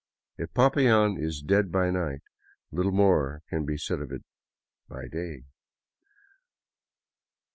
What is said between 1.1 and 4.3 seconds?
is dead by night, little more can be said for it